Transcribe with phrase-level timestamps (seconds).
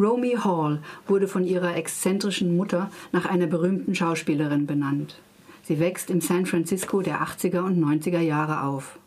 [0.00, 5.20] Romy Hall wurde von ihrer exzentrischen Mutter nach einer berühmten Schauspielerin benannt.
[5.62, 8.98] Sie wächst im San Francisco der 80er und 90er Jahre auf.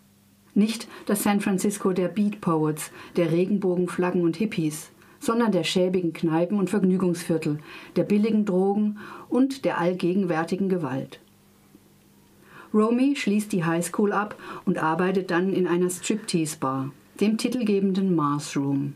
[0.53, 6.59] Nicht das San Francisco der Beat Poets, der Regenbogenflaggen und Hippies, sondern der schäbigen Kneipen
[6.59, 7.57] und Vergnügungsviertel,
[7.95, 8.99] der billigen Drogen
[9.29, 11.19] und der allgegenwärtigen Gewalt.
[12.71, 14.35] Romy schließt die Highschool ab
[14.65, 18.93] und arbeitet dann in einer Striptease-Bar, dem titelgebenden Mars Room.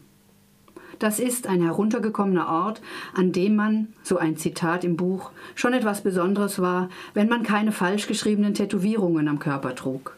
[0.99, 2.81] Das ist ein heruntergekommener Ort,
[3.13, 7.71] an dem man, so ein Zitat im Buch, schon etwas Besonderes war, wenn man keine
[7.71, 10.15] falsch geschriebenen Tätowierungen am Körper trug.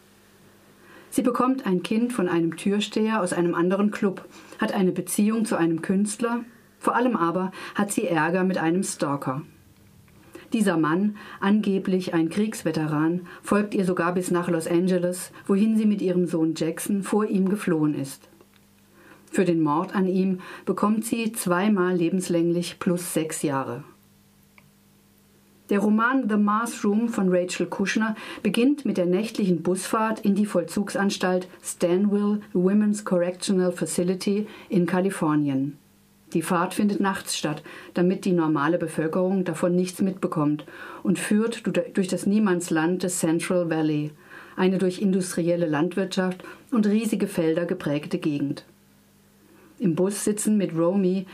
[1.10, 4.26] Sie bekommt ein Kind von einem Türsteher aus einem anderen Club,
[4.60, 6.46] hat eine Beziehung zu einem Künstler,
[6.80, 9.42] vor allem aber hat sie Ärger mit einem Stalker.
[10.54, 16.02] Dieser Mann, angeblich ein Kriegsveteran, folgt ihr sogar bis nach Los Angeles, wohin sie mit
[16.02, 18.30] ihrem Sohn Jackson vor ihm geflohen ist.
[19.32, 23.84] Für den Mord an ihm bekommt sie zweimal lebenslänglich plus sechs Jahre.
[25.70, 30.48] Der Roman The Mars Room von Rachel Kushner beginnt mit der nächtlichen Busfahrt in die
[30.48, 35.78] Vollzugsanstalt Stanville Women's Correctional Facility in Kalifornien.
[36.34, 37.62] Die Fahrt findet nachts statt,
[37.94, 40.66] damit die normale Bevölkerung davon nichts mitbekommt
[41.04, 41.64] und führt
[41.96, 44.12] durch das Niemandsland des Central Valley,
[44.56, 48.66] eine durch industrielle Landwirtschaft und riesige Felder geprägte Gegend.
[49.80, 51.26] Im Bus sitzen mit Romy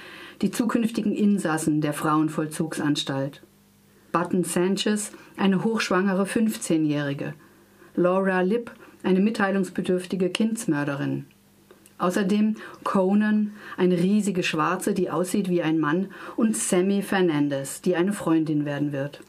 [0.41, 3.41] die zukünftigen Insassen der Frauenvollzugsanstalt.
[4.11, 7.33] Button Sanchez, eine hochschwangere 15-Jährige.
[7.95, 8.71] Laura Lipp,
[9.03, 11.25] eine mitteilungsbedürftige Kindsmörderin.
[11.97, 18.13] Außerdem Conan, eine riesige Schwarze, die aussieht wie ein Mann, und Sammy Fernandez, die eine
[18.13, 19.21] Freundin werden wird.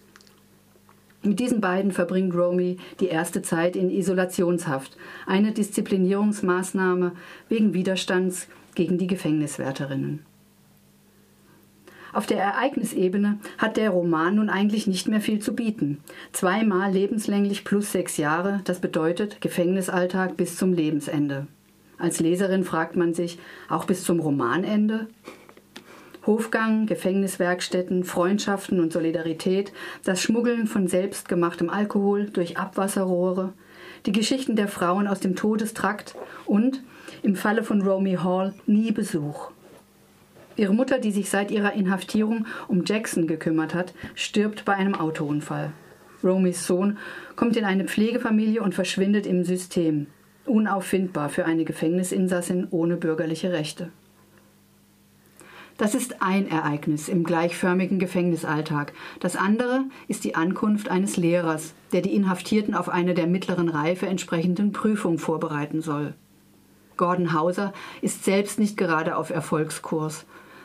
[1.23, 7.13] Mit diesen beiden verbringt Romy die erste Zeit in Isolationshaft, eine Disziplinierungsmaßnahme
[7.49, 10.25] wegen Widerstands gegen die Gefängniswärterinnen.
[12.13, 15.99] Auf der Ereignisebene hat der Roman nun eigentlich nicht mehr viel zu bieten.
[16.33, 21.47] Zweimal lebenslänglich plus sechs Jahre, das bedeutet Gefängnisalltag bis zum Lebensende.
[21.99, 25.09] Als Leserin fragt man sich, auch bis zum Romanende?
[26.27, 29.73] Hofgang, Gefängniswerkstätten, Freundschaften und Solidarität,
[30.05, 33.53] das Schmuggeln von selbstgemachtem Alkohol durch Abwasserrohre,
[34.07, 36.83] die Geschichten der Frauen aus dem Todestrakt und
[37.23, 39.51] im Falle von Romy Hall nie Besuch.
[40.57, 45.73] Ihre Mutter, die sich seit ihrer Inhaftierung um Jackson gekümmert hat, stirbt bei einem Autounfall.
[46.25, 46.99] Romys Sohn
[47.37, 50.07] kommt in eine Pflegefamilie und verschwindet im System,
[50.47, 53.91] unauffindbar für eine Gefängnisinsassin ohne bürgerliche Rechte.
[55.79, 58.95] Das ist ein Ereignis im gleichförmigen Gefängnisalltag.
[59.21, 64.07] Das andere ist die Ankunft eines Lehrers, der die Inhaftierten auf eine der mittleren Reife
[64.07, 66.15] entsprechenden Prüfung vorbereiten soll.
[66.97, 70.25] Gordon Hauser ist selbst nicht gerade auf Erfolgskurs.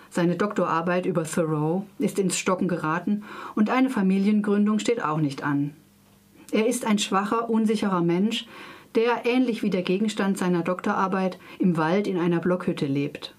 [0.10, 3.24] Seine Doktorarbeit über Thoreau ist ins Stocken geraten
[3.56, 5.74] und eine Familiengründung steht auch nicht an.
[6.52, 8.46] Er ist ein schwacher, unsicherer Mensch,
[8.96, 13.34] der, ähnlich wie der Gegenstand seiner Doktorarbeit, im Wald in einer Blockhütte lebt.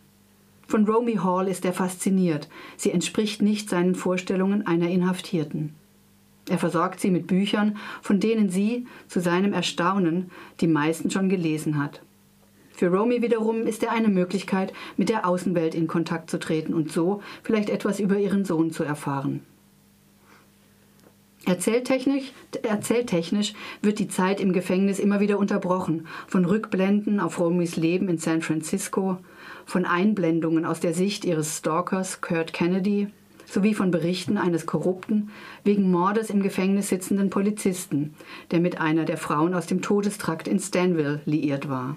[0.66, 2.48] Von Romy Hall ist er fasziniert.
[2.78, 5.74] Sie entspricht nicht seinen Vorstellungen einer Inhaftierten.
[6.48, 11.78] Er versorgt sie mit Büchern, von denen sie, zu seinem Erstaunen, die meisten schon gelesen
[11.78, 12.00] hat.
[12.74, 16.90] Für Romy wiederum ist er eine Möglichkeit, mit der Außenwelt in Kontakt zu treten und
[16.90, 19.42] so vielleicht etwas über ihren Sohn zu erfahren.
[21.44, 28.08] Erzähltechnisch, erzähltechnisch wird die Zeit im Gefängnis immer wieder unterbrochen, von Rückblenden auf Romys Leben
[28.08, 29.18] in San Francisco,
[29.66, 33.08] von Einblendungen aus der Sicht ihres Stalkers Kurt Kennedy
[33.44, 35.30] sowie von Berichten eines korrupten,
[35.64, 38.14] wegen Mordes im Gefängnis sitzenden Polizisten,
[38.52, 41.96] der mit einer der Frauen aus dem Todestrakt in Stanville liiert war.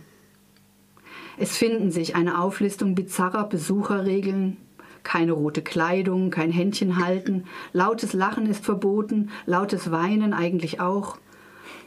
[1.37, 4.57] Es finden sich eine Auflistung bizarrer Besucherregeln,
[5.03, 11.17] keine rote Kleidung, kein Händchen halten, lautes Lachen ist verboten, lautes Weinen eigentlich auch.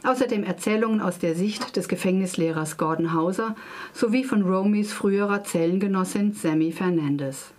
[0.03, 3.55] Außerdem Erzählungen aus der Sicht des Gefängnislehrers Gordon Hauser
[3.93, 7.51] sowie von Romys früherer Zellengenossin Sammy Fernandez.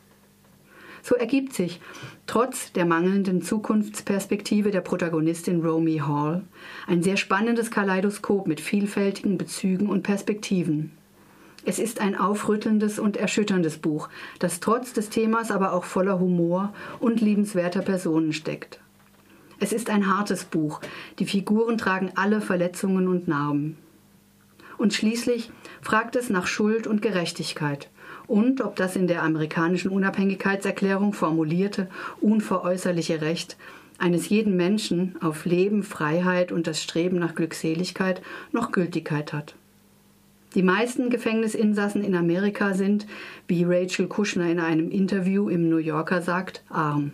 [1.02, 1.80] So ergibt sich,
[2.26, 6.42] trotz der mangelnden Zukunftsperspektive der Protagonistin Romy Hall,
[6.86, 10.92] ein sehr spannendes Kaleidoskop mit vielfältigen Bezügen und Perspektiven.
[11.70, 14.08] Es ist ein aufrüttelndes und erschütterndes Buch,
[14.40, 18.80] das trotz des Themas aber auch voller Humor und liebenswerter Personen steckt.
[19.60, 20.80] Es ist ein hartes Buch,
[21.20, 23.78] die Figuren tragen alle Verletzungen und Narben.
[24.78, 27.88] Und schließlich fragt es nach Schuld und Gerechtigkeit
[28.26, 31.88] und ob das in der amerikanischen Unabhängigkeitserklärung formulierte
[32.20, 33.56] unveräußerliche Recht
[33.96, 39.54] eines jeden Menschen auf Leben, Freiheit und das Streben nach Glückseligkeit noch Gültigkeit hat.
[40.54, 43.06] Die meisten Gefängnisinsassen in Amerika sind,
[43.46, 47.12] wie Rachel Kushner in einem Interview im New Yorker sagt, arm.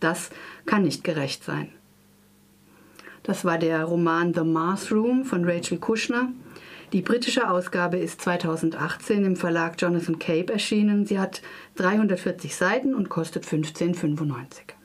[0.00, 0.30] Das
[0.64, 1.68] kann nicht gerecht sein.
[3.24, 6.32] Das war der Roman The Mars Room von Rachel Kushner.
[6.94, 11.04] Die britische Ausgabe ist 2018 im Verlag Jonathan Cape erschienen.
[11.04, 11.42] Sie hat
[11.76, 14.77] 340 Seiten und kostet 15,95.